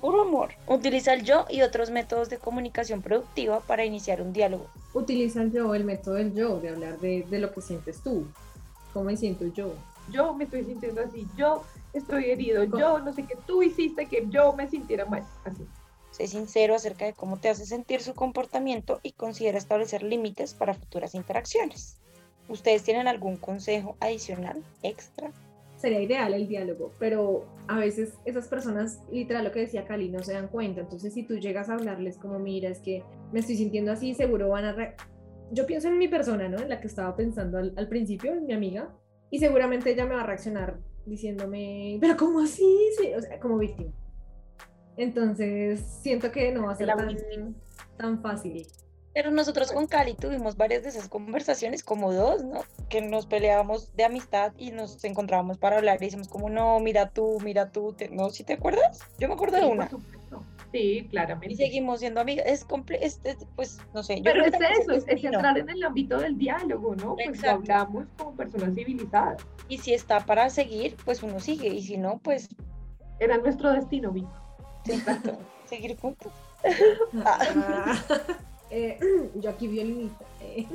[0.00, 4.68] puro amor, utiliza el yo y otros métodos de comunicación productiva para iniciar un diálogo.
[4.94, 8.28] Utiliza el yo, el método del yo, de hablar de, de lo que sientes tú.
[8.92, 9.74] ¿Cómo me siento yo?
[10.10, 14.26] Yo me estoy sintiendo así, yo estoy herido, yo no sé qué tú hiciste que
[14.28, 15.66] yo me sintiera mal, así.
[16.10, 20.74] Sé sincero acerca de cómo te hace sentir su comportamiento y considera establecer límites para
[20.74, 21.98] futuras interacciones.
[22.48, 25.32] ¿Ustedes tienen algún consejo adicional, extra?
[25.82, 30.22] sería ideal el diálogo, pero a veces esas personas, literal lo que decía Cali, no
[30.22, 30.80] se dan cuenta.
[30.80, 33.02] Entonces, si tú llegas a hablarles como, mira, es que
[33.32, 34.94] me estoy sintiendo así, seguro van a...
[35.50, 36.58] Yo pienso en mi persona, ¿no?
[36.58, 38.94] En la que estaba pensando al, principio, en mi amiga,
[39.28, 42.90] y seguramente ella me va a reaccionar diciéndome, pero ¿cómo así?
[42.98, 43.90] Sí, o sea, como víctima.
[44.96, 47.56] Entonces, siento que no va a ser tan,
[47.96, 48.66] tan fácil.
[49.14, 52.60] Pero nosotros con Cali tuvimos varias de esas conversaciones, como dos, ¿no?
[52.88, 57.10] Que nos peleábamos de amistad y nos encontrábamos para hablar y decimos como, no, mira
[57.10, 58.30] tú, mira tú, ¿no?
[58.30, 59.00] ¿Sí te acuerdas?
[59.18, 59.90] Yo me acuerdo de una.
[60.72, 61.52] Sí, claramente.
[61.52, 62.46] Y seguimos siendo amigas.
[62.46, 62.66] Es,
[63.24, 64.20] es, pues, no sé.
[64.24, 67.14] Pero es eso, es, entrar en el ámbito del diálogo, ¿no?
[67.14, 69.42] Pues hablamos como personas civilizadas.
[69.68, 71.68] Y si está para seguir, pues uno sigue.
[71.68, 72.48] Y si no, pues...
[73.20, 74.32] Era nuestro destino, Vico.
[74.84, 75.38] Sí, exacto.
[75.66, 76.32] seguir juntos.
[77.24, 78.02] Ah.
[78.74, 78.98] Eh,
[79.34, 80.24] yo aquí violinista.
[80.40, 80.66] Eh.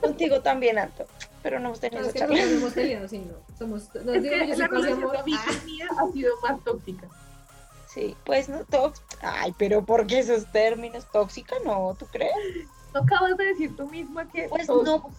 [0.00, 1.06] Contigo también, Alto.
[1.40, 2.34] Pero no hemos tenido no, charla.
[2.34, 3.56] No hemos tenido, sí, no.
[3.56, 5.24] Somos, nos es digo, que yo la relación ah.
[5.64, 7.06] mía ha sido más tóxica.
[7.92, 9.16] Sí, pues no tóxica.
[9.20, 11.06] Ay, pero ¿por qué esos términos?
[11.12, 11.56] ¿Tóxica?
[11.64, 12.32] No, ¿tú crees?
[12.94, 14.48] No acabas de decir tú misma que...
[14.48, 15.10] Pues no,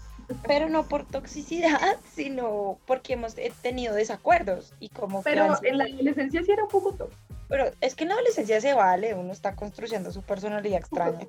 [0.48, 5.22] pero no por toxicidad, sino porque hemos tenido desacuerdos y como...
[5.22, 7.22] Pero en la adolescencia sí era un poco tóxica.
[7.48, 11.28] Pero es que en la adolescencia se vale, uno está construyendo su personalidad extraña.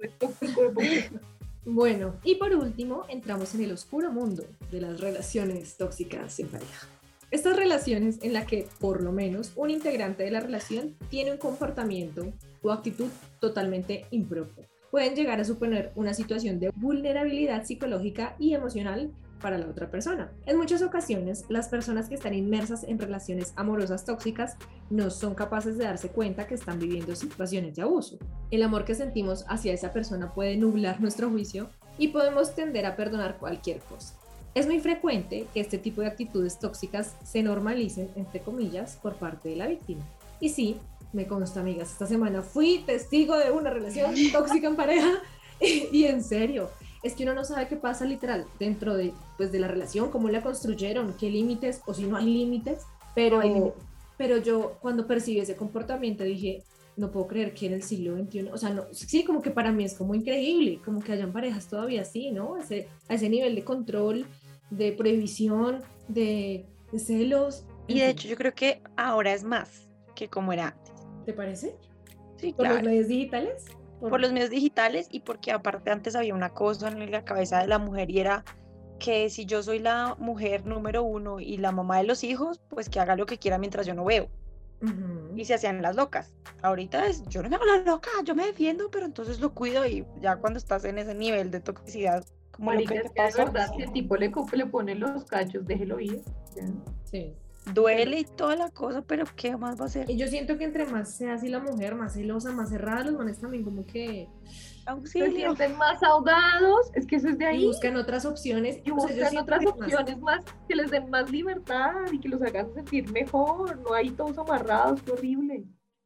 [1.67, 6.87] Bueno, y por último, entramos en el oscuro mundo de las relaciones tóxicas en pareja.
[7.31, 11.39] Estas relaciones en las que, por lo menos, un integrante de la relación tiene un
[11.39, 12.33] comportamiento
[12.63, 13.09] o actitud
[13.41, 14.65] totalmente impropio.
[14.91, 19.13] Pueden llegar a suponer una situación de vulnerabilidad psicológica y emocional
[19.45, 20.33] para la otra persona.
[20.47, 24.57] En muchas ocasiones, las personas que están inmersas en relaciones amorosas tóxicas
[24.89, 28.19] no son capaces de darse cuenta que están viviendo situaciones de abuso.
[28.51, 32.97] El amor que sentimos hacia esa persona puede nublar nuestro juicio y podemos tender a
[32.97, 34.15] perdonar cualquier cosa.
[34.55, 39.49] Es muy frecuente que este tipo de actitudes tóxicas se normalicen, entre comillas, por parte
[39.49, 40.05] de la víctima.
[40.39, 40.77] Y sí,
[41.13, 41.91] me consta, amigas.
[41.91, 45.11] Esta semana fui testigo de una relación tóxica en pareja
[45.61, 46.71] y, en serio,
[47.03, 50.29] es que uno no sabe qué pasa literal dentro de, pues, de la relación, cómo
[50.29, 52.83] la construyeron, qué límites o si no hay límites,
[53.15, 53.41] pero,
[54.17, 56.63] pero yo cuando percibí ese comportamiento dije,
[56.97, 59.73] no puedo creer que en el siglo XXI, o sea, no, sí, como que para
[59.73, 62.57] mí es como increíble, como que hayan parejas todavía así, ¿no?
[62.57, 64.27] Ese, a ese nivel de control,
[64.77, 67.65] de prohibición, de, de celos.
[67.87, 70.93] Y de hecho yo creo que ahora es más que como era antes.
[71.27, 71.77] ¿Te parece?
[72.37, 72.75] Sí, ¿Por claro.
[72.77, 73.65] los medios digitales?
[74.01, 77.69] Por los medios digitales y porque aparte antes había una cosa en la cabeza de
[77.69, 78.45] la mujer y era
[78.99, 82.89] que si yo soy la mujer número uno y la mamá de los hijos, pues
[82.89, 84.29] que haga lo que quiera mientras yo no veo.
[84.83, 85.37] Ujú.
[85.37, 86.35] Y se hacían las locas.
[86.63, 89.87] Ahorita es, yo no me hago la loca, yo me defiendo, pero entonces lo cuido
[89.87, 92.25] y ya cuando estás en ese nivel de toxicidad,
[92.57, 94.31] como lo Marica, que es te que de pasó, verdad, si el tipo le,
[94.67, 96.23] pone los cachos, déjelo ir.
[96.57, 96.65] ya.
[97.05, 97.35] Sí.
[97.73, 100.11] duele y toda la cosa, pero ¿qué más va a hacer?
[100.11, 103.15] Y yo siento que entre más sea así la mujer, más celosa, más cerrada, los
[103.15, 105.55] manes también como que Se Auxilio.
[105.55, 107.67] sienten más ahogados, es que eso es de y ahí.
[107.67, 108.81] buscan otras opciones.
[108.85, 112.21] Y o sea, yo buscan otras más- opciones más que les den más libertad y
[112.21, 115.65] que los hagan sentir mejor, no ahí todos amarrados, qué horrible.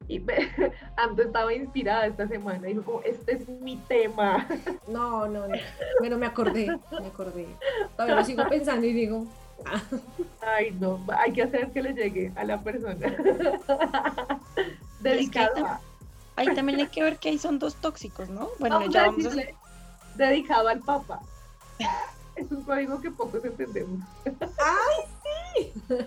[0.08, 0.50] Y me-
[0.96, 4.46] Anto estaba inspirada esta semana, dijo como, este es mi tema.
[4.88, 5.54] No, no, no.
[6.00, 7.46] Bueno, me acordé, me acordé.
[7.94, 9.26] Todavía lo sigo pensando y digo,
[9.66, 9.82] ah,
[10.40, 12.96] Ay, no, hay que hacer que le llegue a la persona.
[15.00, 15.80] Dedicado a,
[16.36, 18.48] Ahí también hay que ver que ahí son dos tóxicos, ¿no?
[18.58, 19.28] Bueno, vamos ya a vamos a...
[19.28, 19.54] decirle,
[20.14, 21.20] dedicado al Papa.
[22.36, 24.00] Es un código que pocos entendemos.
[24.24, 26.06] Pero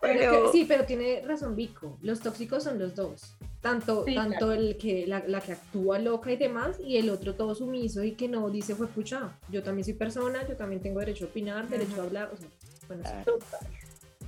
[0.00, 1.98] Pero- sí, pero tiene razón Vico.
[2.02, 3.34] Los tóxicos son los dos.
[3.60, 4.52] Tanto, Sí, tanto claro.
[4.52, 8.12] el que la, la que actúa loca y demás, y el otro todo sumiso y
[8.12, 9.36] que no dice fue pucha.
[9.50, 12.30] Yo también soy persona, yo también tengo derecho a opinar, derecho a hablar.
[12.32, 12.48] O sea,
[12.86, 13.02] bueno.
[13.24, 13.60] Total.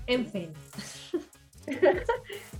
[0.06, 0.52] en fin.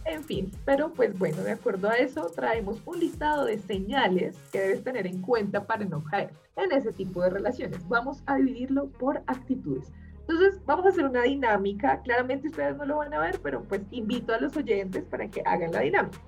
[0.04, 4.60] En fin, pero pues bueno, de acuerdo a eso, traemos un listado de señales que
[4.60, 7.86] debes tener en cuenta para no caer en ese tipo de relaciones.
[7.88, 9.88] Vamos a dividirlo por actitudes.
[10.30, 12.00] Entonces, vamos a hacer una dinámica.
[12.02, 15.42] Claramente ustedes no lo van a ver, pero pues invito a los oyentes para que
[15.44, 16.20] hagan la dinámica.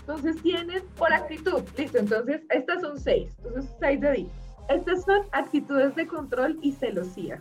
[0.00, 1.62] Entonces, tienen por actitud.
[1.76, 3.30] Listo, entonces estas son seis.
[3.44, 4.32] Entonces, seis deditos.
[4.68, 7.40] Estas son actitudes de control y celosía.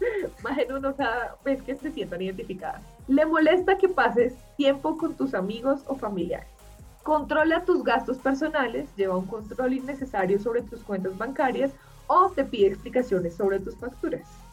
[0.42, 2.82] Bajen uno cada vez que se sientan identificadas.
[3.08, 6.50] Le molesta que pases tiempo con tus amigos o familiares.
[7.04, 11.72] Controla tus gastos personales, lleva un control innecesario sobre tus cuentas bancarias
[12.06, 14.45] o te pide explicaciones sobre tus facturas.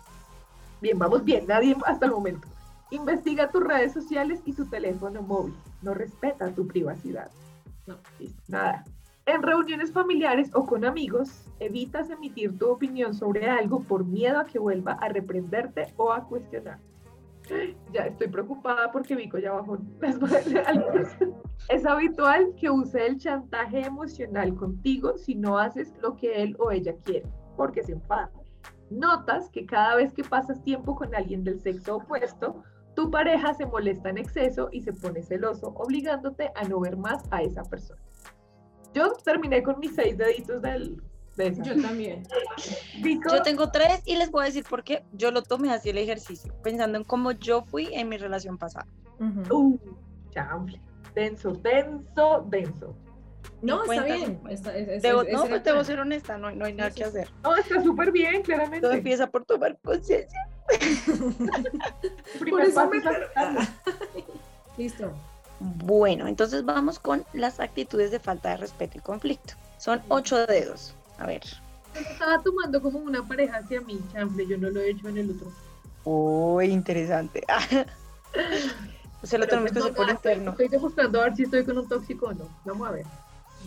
[0.83, 2.45] Bien, vamos bien, nadie hasta el momento.
[2.91, 5.55] Investiga tus redes sociales y tu teléfono móvil.
[5.81, 7.31] No respeta tu privacidad.
[7.87, 7.95] No.
[8.49, 8.83] Nada.
[9.25, 14.45] En reuniones familiares o con amigos, evitas emitir tu opinión sobre algo por miedo a
[14.45, 16.79] que vuelva a reprenderte o a cuestionar.
[17.93, 20.17] Ya estoy preocupada porque Vico ya bajó las.
[21.69, 26.71] Es habitual que use el chantaje emocional contigo si no haces lo que él o
[26.71, 28.29] ella quiere, porque se enfada.
[28.93, 32.63] Notas que cada vez que pasas tiempo con alguien del sexo opuesto,
[32.95, 37.23] tu pareja se molesta en exceso y se pone celoso, obligándote a no ver más
[37.31, 38.01] a esa persona.
[38.93, 41.01] Yo terminé con mis seis deditos del,
[41.35, 41.63] de esa.
[41.63, 42.23] Yo también.
[43.31, 45.97] Yo tengo tres y les voy a decir por qué yo lo tomé así el
[45.97, 48.87] ejercicio, pensando en cómo yo fui en mi relación pasada.
[49.19, 49.55] Ujú.
[49.57, 49.79] uh,
[50.29, 50.79] chanfle.
[51.15, 52.95] denso, denso, denso.
[53.61, 54.39] No, está bien.
[54.49, 55.85] está- es- es- Debo, no, pues el debo plan.
[55.85, 57.29] ser honesta, no, no hay nada Sí, que sí, hacer.
[57.43, 58.91] No, está súper bien, Todo claramente.
[58.93, 60.47] empieza por tomar conciencia.
[62.39, 63.01] Primer eso me-.
[64.77, 65.11] Listo.
[65.59, 69.53] Bueno, entonces vamos con las actitudes de falta de respeto y conflicto.
[69.77, 70.93] Son ocho dedos.
[71.19, 71.41] A ver.
[71.95, 75.31] Estaba tomando como una pareja hacia mí, chanfle, yo no lo he hecho en el
[75.31, 75.51] otro.
[76.05, 77.43] Uy, interesante.
[79.21, 80.51] o sea, lo tenemos que hacer por estoy- interno.
[80.51, 82.49] Estoy demostrando a ver si estoy con un tóxico o no.
[82.65, 83.05] Vamos a ver.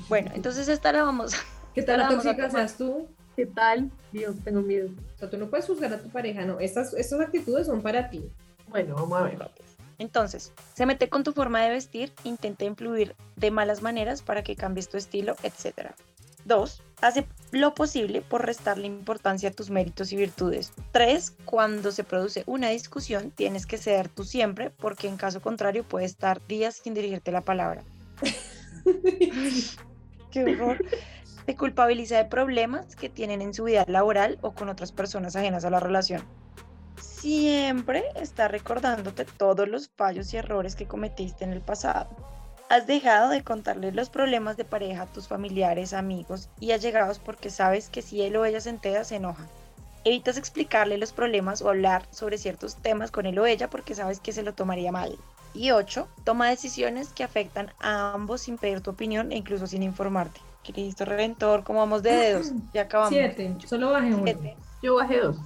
[0.09, 1.39] Bueno, entonces esta la vamos a...
[1.75, 3.09] ¿Qué tal la tóxica seas tú?
[3.37, 3.91] ¿Qué tal?
[4.13, 4.89] Dios, tengo miedo.
[5.15, 6.59] O sea, tú no puedes juzgar a tu pareja, no.
[6.59, 8.31] Estas, estas actitudes son para ti.
[8.69, 9.51] Bueno, vamos a ver.
[9.99, 14.57] Entonces, se mete con tu forma de vestir, intenta influir de malas maneras para que
[14.57, 15.91] cambies tu estilo, etc.
[16.45, 20.73] Dos, hace lo posible por restarle importancia a tus méritos y virtudes.
[20.93, 25.85] Tres, cuando se produce una discusión, tienes que ceder tú siempre, porque en caso contrario
[25.85, 27.83] puede estar días sin dirigirte la palabra.
[30.31, 30.85] Qué horror.
[31.45, 35.65] Te culpabiliza de problemas que tienen en su vida laboral o con otras personas ajenas
[35.65, 36.23] a la relación.
[37.01, 42.09] Siempre está recordándote todos los fallos y errores que cometiste en el pasado.
[42.69, 47.49] Has dejado de contarle los problemas de pareja a tus familiares, amigos y allegados porque
[47.49, 49.47] sabes que si él o ella se entera se enoja.
[50.05, 54.19] Evitas explicarle los problemas o hablar sobre ciertos temas con él o ella porque sabes
[54.19, 55.17] que se lo tomaría mal.
[55.57, 56.07] Y 8.
[56.25, 60.41] Toma decisiones que afectan a ambos sin pedir tu opinión e incluso sin informarte.
[60.63, 62.53] Cristo Redentor, ¿cómo vamos de dedos?
[62.75, 63.15] Ya acabamos.
[63.15, 64.25] Siete, solo bajé uno.
[64.25, 64.57] Siete.
[64.83, 65.37] Yo bajé dos.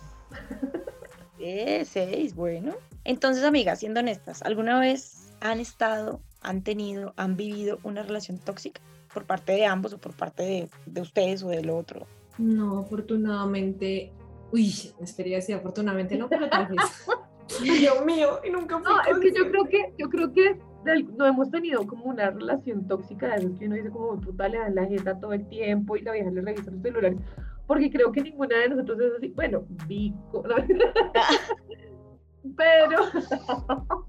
[1.38, 2.74] Eh, seis, bueno.
[3.04, 8.82] Entonces, amigas, siendo honestas, ¿alguna vez han estado, han tenido, han vivido una relación tóxica
[9.14, 12.06] por parte de ambos o por parte de, de ustedes o del otro?
[12.36, 14.12] No, afortunadamente.
[14.52, 16.80] Uy, esperaría decir afortunadamente no, pero tal vez.
[17.62, 21.16] Dios mío, y nunca fui No, es que yo creo que, yo creo que del-
[21.16, 24.58] no hemos tenido como una relación tóxica de esas que uno dice como puta le
[24.58, 27.18] dan la jeta todo el tiempo y la vieja le revisa los celulares.
[27.66, 29.28] Porque creo que ninguna de nosotros es así.
[29.28, 30.42] Bueno, Vico.
[30.46, 30.56] ¿no?
[32.56, 32.98] pero,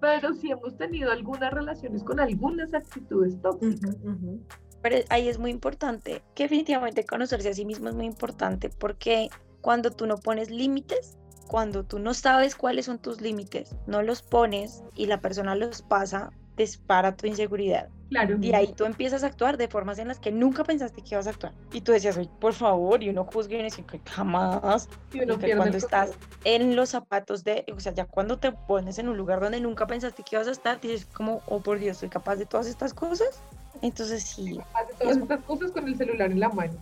[0.00, 3.96] pero sí hemos tenido algunas relaciones con algunas actitudes tóxicas.
[4.02, 4.40] Ujú, ujú.
[4.82, 9.30] Pero ahí es muy importante, que definitivamente conocerse a sí mismo es muy importante porque
[9.62, 11.16] cuando tú no pones límites,
[11.48, 15.82] cuando tú no sabes cuáles son tus límites, no los pones y la persona los
[15.82, 17.88] pasa, dispara tu inseguridad.
[18.10, 18.36] Claro.
[18.40, 21.26] Y ahí tú empiezas a actuar de formas en las que nunca pensaste que ibas
[21.26, 21.52] a actuar.
[21.72, 24.88] Y tú decías, "Oye, por favor, y uno juzga y uno dice que jamás.
[25.12, 26.12] Y uno pierde cuando estás
[26.44, 29.86] en los zapatos de, o sea, ya cuando te pones en un lugar donde nunca
[29.86, 32.94] pensaste que ibas a estar, dices como, oh por Dios, soy capaz de todas estas
[32.94, 33.42] cosas.
[33.82, 36.74] Entonces sí, Hace todas estas cosas con el celular en la mano.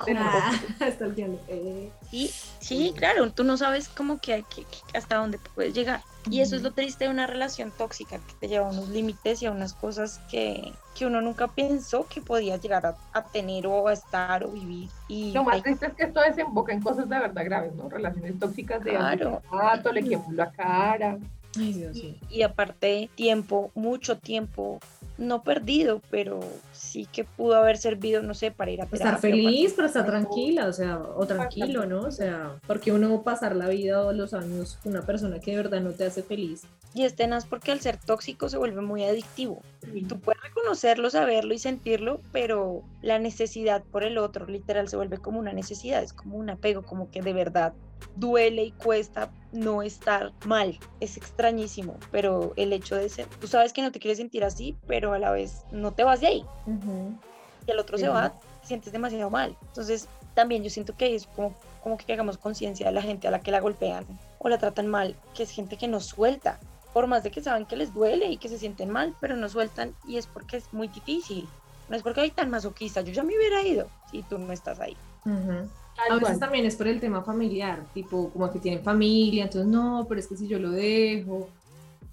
[0.00, 0.52] Ah.
[1.48, 6.00] Eh, Sí, sí, claro, tú no sabes cómo que, que- que hasta dónde puedes llegar.
[6.30, 9.42] Y eso es lo triste de una relación tóxica, que te lleva a unos límites
[9.42, 13.66] y a unas cosas que, que uno nunca pensó que podía llegar a, a tener
[13.66, 14.88] o a estar o vivir.
[15.08, 17.88] Y Lo más hay- triste es que esto desemboca en cosas de verdad graves, ¿no?
[17.90, 19.42] Relaciones tóxicas de Claro.
[19.52, 21.18] gato, le quemó la cara.
[21.58, 24.80] Ay, Dios y, y aparte tiempo, mucho tiempo,
[25.16, 26.40] no perdido, pero
[26.72, 30.06] sí que pudo haber servido, no sé, para ir a Estar terapia, feliz, para estar
[30.06, 32.02] tranquila, o sea, o tranquilo, ¿no?
[32.02, 35.56] O sea, porque uno pasar la vida o los años con una persona que de
[35.58, 36.62] verdad no te hace feliz.
[36.94, 39.62] Y es tenaz porque al ser tóxico se vuelve muy adictivo.
[40.08, 45.18] Tú puedes reconocerlo, saberlo y sentirlo, pero la necesidad por el otro, literal, se vuelve
[45.18, 47.72] como una necesidad, es como un apego, como que de verdad
[48.16, 50.78] duele y cuesta no estar mal.
[51.00, 54.76] Es extrañísimo, pero el hecho de ser, tú sabes que no te quieres sentir así,
[54.86, 56.44] pero a la vez no te vas de ahí.
[57.66, 59.56] Y el otro se va, te sientes demasiado mal.
[59.68, 63.30] Entonces, también yo siento que es como, como que hagamos conciencia de la gente a
[63.30, 64.04] la que la golpean
[64.38, 66.58] o la tratan mal, que es gente que no suelta,
[66.92, 69.48] por más de que saben que les duele y que se sienten mal, pero no
[69.48, 71.48] sueltan y es porque es muy difícil.
[71.88, 74.80] No es porque hay tan masoquista, yo ya me hubiera ido si tú no estás
[74.80, 74.96] ahí.
[75.24, 75.68] Ujú.
[75.96, 76.40] Tal A veces cual.
[76.40, 80.26] también es por el tema familiar, tipo como que tienen familia, entonces no, pero es
[80.26, 81.48] que si yo lo dejo,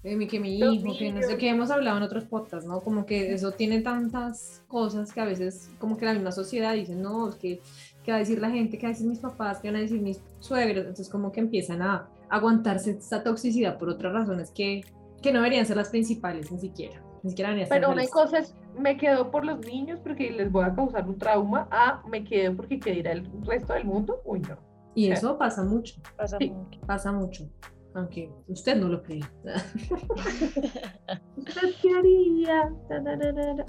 [0.04, 2.80] eh, que mi Los hijo, que no sé qué hemos hablado en otros podcasts, ¿no?
[2.80, 6.96] Como que eso tiene tantas cosas que a veces como que la misma sociedad dice,
[6.96, 7.60] no, es que
[8.04, 9.80] qué va a decir la gente, qué va a decir mis papás, qué van a
[9.80, 14.82] decir mis suegros, entonces como que empiezan a aguantarse esta toxicidad por otras razones que,
[15.22, 18.38] que no deberían ser las principales ni siquiera, ni siquiera deberían ser Pero una cosa
[18.38, 22.24] es, me quedo por los niños porque les voy a causar un trauma, a me
[22.24, 24.20] quedo porque quiero ir al resto del mundo.
[24.24, 24.56] Uy, no.
[24.94, 26.50] Y eso pasa mucho, Pasa Sí.
[26.50, 26.80] mucho.
[26.86, 27.48] pasa mucho,
[27.94, 29.20] aunque usted no lo cree.
[31.36, 32.72] ¿Usted qué haría?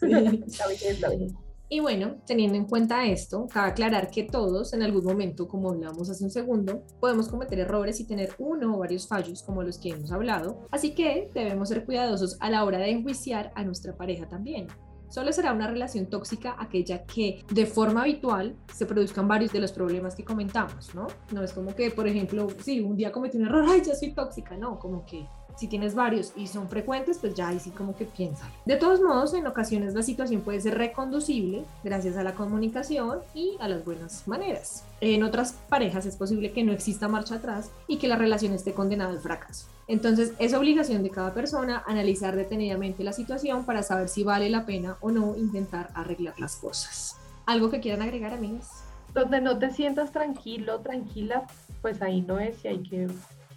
[0.00, 0.08] Sí.
[0.10, 1.32] La vejez, la vejez.
[1.70, 6.08] Y bueno, teniendo en cuenta esto, cabe aclarar que todos en algún momento, como hablamos
[6.08, 9.90] hace un segundo, podemos cometer errores y tener uno o varios fallos como los que
[9.90, 14.26] hemos hablado, así que debemos ser cuidadosos a la hora de enjuiciar a nuestra pareja
[14.26, 14.68] también.
[15.10, 19.72] Solo será una relación tóxica aquella que de forma habitual se produzcan varios de los
[19.72, 21.06] problemas que comentamos, ¿no?
[21.32, 24.12] No es como que, por ejemplo, si un día cometí un error, ay, ya soy
[24.12, 25.26] tóxica, no, como que
[25.58, 28.48] si tienes varios y son frecuentes, pues ya ahí sí como que piensa.
[28.64, 33.56] De todos modos, en ocasiones la situación puede ser reconducible gracias a la comunicación y
[33.58, 34.84] a las buenas maneras.
[35.00, 38.72] En otras parejas es posible que no exista marcha atrás y que la relación esté
[38.72, 39.66] condenada al fracaso.
[39.88, 44.64] Entonces es obligación de cada persona analizar detenidamente la situación para saber si vale la
[44.64, 47.16] pena o no intentar arreglar las cosas.
[47.46, 48.84] ¿Algo que quieran agregar, amigas?
[49.12, 51.46] Donde no te sientas tranquilo, tranquila,
[51.82, 53.08] pues ahí no es y hay que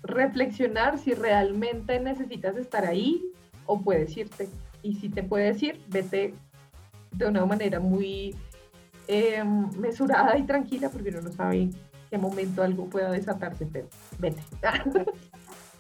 [0.03, 3.23] reflexionar si realmente necesitas estar ahí
[3.65, 4.49] o puedes irte.
[4.83, 6.33] Y si te puedes ir, vete
[7.11, 8.35] de una manera muy
[9.07, 9.43] eh,
[9.77, 11.75] mesurada y tranquila porque uno no sabe en
[12.09, 13.87] qué momento algo pueda desatarse, pero
[14.19, 14.41] vete.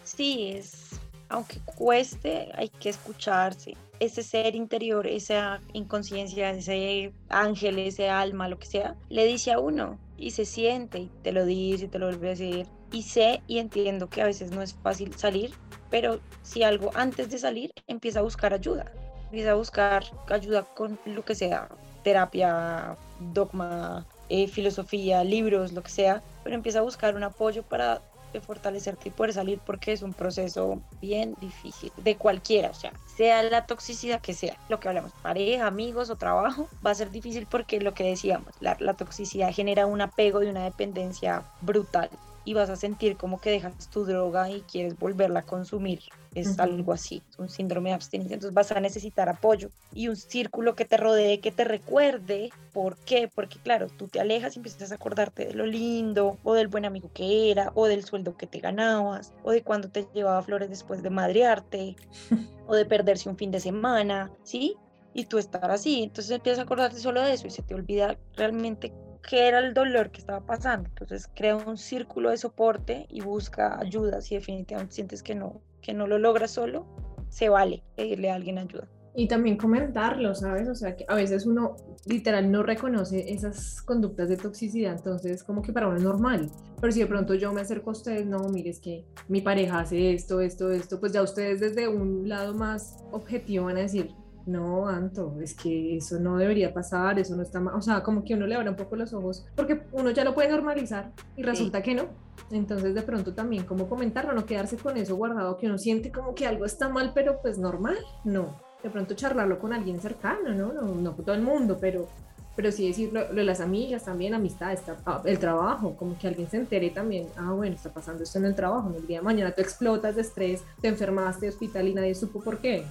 [0.03, 3.77] Sí, es, aunque cueste, hay que escucharse.
[3.99, 9.59] Ese ser interior, esa inconsciencia, ese ángel, ese alma, lo que sea, le dice a
[9.59, 12.67] uno y se siente y te lo dice y te lo vuelve a decir.
[12.91, 15.53] Y sé y entiendo que a veces no es fácil salir,
[15.89, 18.91] pero si algo antes de salir empieza a buscar ayuda,
[19.25, 21.69] empieza a buscar ayuda con lo que sea,
[22.03, 28.01] terapia, dogma, eh, filosofía, libros, lo que sea, pero empieza a buscar un apoyo para
[28.39, 33.43] fortalecerte y poder salir porque es un proceso bien difícil de cualquiera, o sea, sea
[33.43, 37.45] la toxicidad que sea, lo que hablamos, pareja, amigos o trabajo, va a ser difícil
[37.49, 42.09] porque lo que decíamos, la, la toxicidad genera un apego y una dependencia brutal
[42.43, 46.01] y vas a sentir como que dejas tu droga y quieres volverla a consumir.
[46.33, 48.35] Es algo así, un síndrome de abstinencia.
[48.35, 52.51] Entonces vas a necesitar apoyo y un círculo que te rodee, que te recuerde.
[52.71, 53.29] ¿Por qué?
[53.33, 56.85] Porque claro, tú te alejas y empiezas a acordarte de lo lindo o del buen
[56.85, 60.69] amigo que era o del sueldo que te ganabas o de cuando te llevaba flores
[60.69, 61.97] después de madrearte
[62.67, 64.77] o de perderse un fin de semana, ¿sí?
[65.13, 66.03] Y tú estar así.
[66.03, 68.93] Entonces empiezas a acordarte solo de eso y se te olvida realmente
[69.27, 70.89] qué era el dolor que estaba pasando.
[70.89, 74.21] Entonces crea un círculo de soporte y busca ayuda.
[74.21, 76.85] Si definitivamente sientes que no, que no lo logras solo,
[77.29, 78.87] se vale pedirle a alguien ayuda.
[79.13, 80.69] Y también comentarlo, ¿sabes?
[80.69, 85.61] O sea, que a veces uno literal no reconoce esas conductas de toxicidad, entonces como
[85.61, 86.49] que para uno es normal.
[86.79, 89.79] Pero si de pronto yo me acerco a ustedes, no, mire, es que mi pareja
[89.79, 94.15] hace esto, esto, esto, pues ya ustedes desde un lado más objetivo van a decir,
[94.45, 97.75] no, Anto, es que eso no debería pasar, eso no está mal.
[97.75, 100.33] O sea, como que uno le abre un poco los ojos, porque uno ya lo
[100.33, 102.05] puede normalizar y resulta que no.
[102.51, 106.35] Entonces, de pronto también, como comentarlo, no quedarse con eso guardado, que uno siente como
[106.35, 108.55] que algo está mal, pero pues normal, no.
[108.83, 110.73] De pronto charlarlo con alguien cercano, ¿no?
[110.73, 112.07] No, no con todo el mundo, pero,
[112.55, 116.49] pero sí decirlo, lo de las amigas también, amistad, ah, el trabajo, como que alguien
[116.49, 119.23] se entere también, ah, bueno, está pasando esto en el trabajo, en el día de
[119.23, 122.85] mañana tú explotas de estrés, te enfermaste de hospital y nadie supo por qué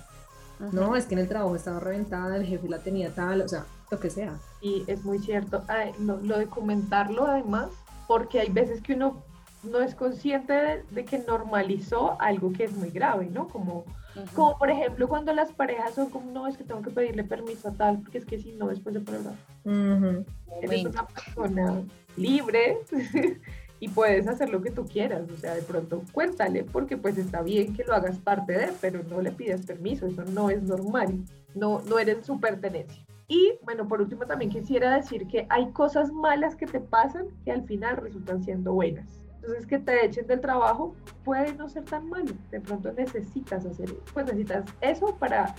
[0.73, 3.65] no, es que en el trabajo estaba reventada, el jefe la tenía tal, o sea,
[3.91, 4.35] lo que sea.
[4.61, 5.65] Y es muy cierto,
[5.99, 7.71] lo, de comentarlo además,
[8.07, 9.23] porque hay veces que uno
[9.63, 13.49] no es consciente de, que normalizó algo que es muy grave, ¿no?
[13.49, 13.85] Como,
[14.35, 17.69] como por ejemplo cuando las parejas son como, no, es que tengo que pedirle permiso
[17.69, 19.33] a tal, porque es que si no, después de prueba.
[20.63, 21.83] Eres una persona
[22.17, 22.79] libre
[23.81, 27.41] y puedes hacer lo que tú quieras, o sea, de pronto cuéntale, porque pues está
[27.41, 31.25] bien que lo hagas parte de, pero no le pidas permiso, eso no es normal,
[31.55, 33.03] no, no eres su pertenencia.
[33.27, 37.53] Y bueno, por último también quisiera decir que hay cosas malas que te pasan que
[37.53, 39.23] al final resultan siendo buenas.
[39.37, 43.89] Entonces que te echen del trabajo puede no ser tan malo, de pronto necesitas hacer,
[44.13, 45.55] pues necesitas eso para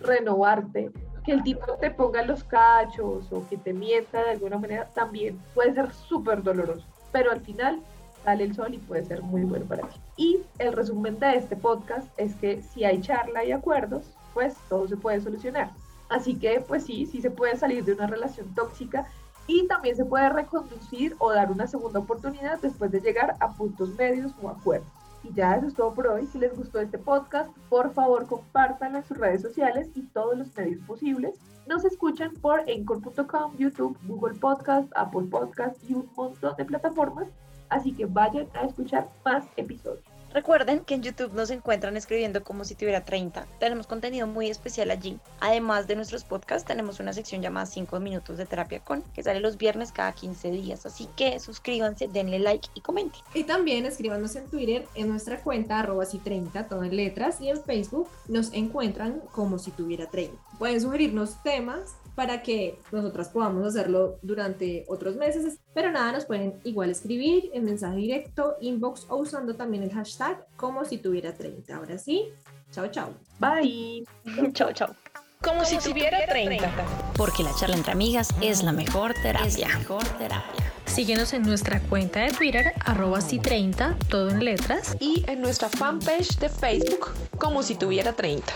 [0.00, 0.90] renovarte,
[1.22, 5.38] que el tipo te ponga los cachos o que te mienta de alguna manera también
[5.54, 7.80] puede ser súper doloroso pero al final
[8.24, 10.00] sale el sol y puede ser muy bueno para ti.
[10.16, 14.04] Y el resumen de este podcast es que si hay charla y acuerdos,
[14.34, 15.70] pues todo se puede solucionar.
[16.08, 19.06] Así que pues sí, sí se puede salir de una relación tóxica
[19.46, 23.94] y también se puede reconducir o dar una segunda oportunidad después de llegar a puntos
[23.96, 24.97] medios o acuerdos.
[25.24, 26.26] Y ya eso es todo por hoy.
[26.26, 30.56] Si les gustó este podcast, por favor compártanlo en sus redes sociales y todos los
[30.56, 31.34] medios posibles.
[31.66, 37.28] Nos escuchan por Encore.com, YouTube, Google Podcast, Apple Podcast y un montón de plataformas.
[37.68, 40.07] Así que vayan a escuchar más episodios.
[40.32, 43.46] Recuerden que en YouTube nos encuentran escribiendo como si tuviera 30.
[43.58, 45.18] Tenemos contenido muy especial allí.
[45.40, 49.40] Además de nuestros podcasts, tenemos una sección llamada 5 minutos de terapia con, que sale
[49.40, 50.84] los viernes cada 15 días.
[50.84, 53.20] Así que suscríbanse, denle like y comenten.
[53.32, 57.48] Y también escríbanos en Twitter en nuestra cuenta arroba si 30, todo en letras, y
[57.48, 60.36] en Facebook nos encuentran como si tuviera 30.
[60.58, 65.60] Pueden sugerirnos temas para que nosotras podamos hacerlo durante otros meses.
[65.72, 70.44] Pero nada, nos pueden igual escribir en mensaje directo, inbox o usando también el hashtag
[70.56, 71.76] como si tuviera 30.
[71.76, 72.24] Ahora sí,
[72.72, 73.10] chao, chao.
[73.38, 74.04] Bye.
[74.52, 74.96] chao, chao.
[75.40, 76.68] Como, si, tuviera 30.
[77.16, 79.68] Porque la charla entre amigas es la mejor terapia.
[79.78, 80.72] mejor terapia.
[80.86, 84.96] Síguenos en nuestra cuenta de Twitter, arroba si 30, todo en letras.
[84.98, 88.52] Y en nuestra fanpage de Facebook, como si tuviera 30.